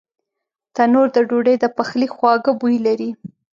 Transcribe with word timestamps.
تنور 0.75 1.07
د 1.15 1.17
ډوډۍ 1.29 1.55
د 1.59 1.65
پخلي 1.77 2.07
خواږه 2.15 2.51
بوی 2.59 2.77
لري 2.87 3.09